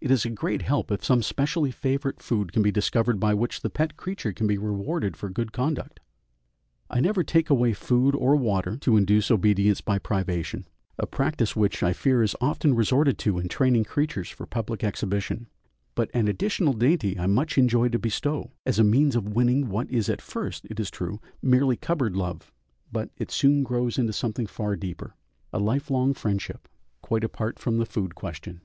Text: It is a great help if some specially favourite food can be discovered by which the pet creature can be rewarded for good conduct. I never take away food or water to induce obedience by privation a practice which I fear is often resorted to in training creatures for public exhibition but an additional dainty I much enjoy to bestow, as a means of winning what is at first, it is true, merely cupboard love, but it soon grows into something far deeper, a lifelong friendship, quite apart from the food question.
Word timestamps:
It 0.00 0.10
is 0.10 0.24
a 0.24 0.30
great 0.30 0.62
help 0.62 0.90
if 0.90 1.04
some 1.04 1.22
specially 1.22 1.70
favourite 1.70 2.20
food 2.20 2.52
can 2.52 2.62
be 2.62 2.72
discovered 2.72 3.20
by 3.20 3.32
which 3.32 3.60
the 3.60 3.70
pet 3.70 3.96
creature 3.96 4.32
can 4.32 4.48
be 4.48 4.58
rewarded 4.58 5.16
for 5.16 5.28
good 5.30 5.52
conduct. 5.52 6.00
I 6.90 6.98
never 6.98 7.22
take 7.22 7.48
away 7.48 7.72
food 7.72 8.16
or 8.16 8.34
water 8.34 8.76
to 8.78 8.96
induce 8.96 9.30
obedience 9.30 9.80
by 9.80 10.00
privation 10.00 10.66
a 10.98 11.06
practice 11.06 11.54
which 11.54 11.84
I 11.84 11.92
fear 11.92 12.24
is 12.24 12.34
often 12.40 12.74
resorted 12.74 13.18
to 13.18 13.38
in 13.38 13.46
training 13.46 13.84
creatures 13.84 14.28
for 14.30 14.46
public 14.46 14.82
exhibition 14.82 15.46
but 15.94 16.10
an 16.12 16.26
additional 16.26 16.72
dainty 16.72 17.16
I 17.16 17.28
much 17.28 17.56
enjoy 17.56 17.90
to 17.90 18.00
bestow, 18.00 18.50
as 18.64 18.80
a 18.80 18.82
means 18.82 19.14
of 19.14 19.34
winning 19.36 19.68
what 19.68 19.88
is 19.88 20.08
at 20.08 20.20
first, 20.20 20.64
it 20.68 20.80
is 20.80 20.90
true, 20.90 21.20
merely 21.40 21.76
cupboard 21.76 22.16
love, 22.16 22.50
but 22.90 23.10
it 23.16 23.30
soon 23.30 23.62
grows 23.62 23.96
into 23.96 24.12
something 24.12 24.48
far 24.48 24.74
deeper, 24.74 25.14
a 25.52 25.60
lifelong 25.60 26.14
friendship, 26.14 26.66
quite 27.00 27.22
apart 27.22 27.60
from 27.60 27.78
the 27.78 27.86
food 27.86 28.16
question. 28.16 28.60